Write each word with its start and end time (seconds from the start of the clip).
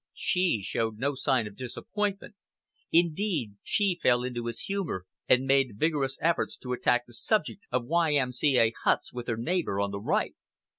She 0.15 0.63
showed 0.63 0.97
no 0.97 1.13
sign 1.13 1.45
of 1.45 1.55
disappointment; 1.55 2.33
indeed 2.91 3.57
she 3.61 3.99
fell 4.01 4.23
into 4.23 4.47
his 4.47 4.61
humour 4.61 5.05
and 5.29 5.45
made 5.45 5.77
vigorous 5.77 6.17
efforts 6.23 6.57
to 6.63 6.73
attack 6.73 7.05
the 7.05 7.13
subject 7.13 7.67
of 7.71 7.85
Y.M.C.A. 7.85 8.73
huts 8.83 9.13
with 9.13 9.27
her 9.27 9.37
neighbour 9.37 9.79
on 9.79 9.91
the 9.91 10.01
right. 10.01 10.33